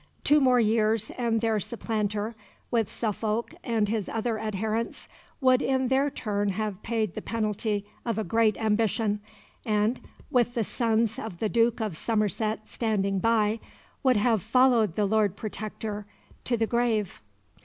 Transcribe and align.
Two 0.23 0.39
more 0.41 0.59
years 0.59 1.11
and 1.11 1.41
their 1.41 1.59
supplanter, 1.59 2.33
with 2.71 2.91
Suffolk 2.91 3.53
and 3.63 3.87
his 3.87 4.09
other 4.09 4.39
adherents, 4.39 5.07
would 5.39 5.61
in 5.61 5.89
their 5.89 6.09
turn 6.09 6.49
have 6.49 6.81
paid 6.81 7.13
the 7.13 7.21
penalty 7.21 7.85
of 8.03 8.17
a 8.17 8.23
great 8.23 8.57
ambition, 8.57 9.19
and, 9.63 9.99
"with 10.31 10.55
the 10.55 10.63
sons 10.63 11.19
of 11.19 11.37
the 11.37 11.49
Duke 11.49 11.79
of 11.81 11.95
Somerset 11.95 12.67
standing 12.67 13.19
by," 13.19 13.59
would 14.01 14.17
have 14.17 14.41
followed 14.41 14.95
the 14.95 15.05
Lord 15.05 15.35
Protector 15.35 16.07
to 16.45 16.57
the 16.57 16.65
grave. 16.65 17.21